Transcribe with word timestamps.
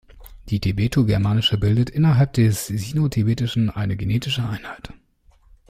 Das 0.49 0.59
Tibetobirmanische 0.61 1.59
bildet 1.59 1.91
innerhalb 1.91 2.33
des 2.33 2.65
Sinotibetischen 2.65 3.69
eine 3.69 3.95
genetische 3.97 4.41
Einheit. 4.41 4.91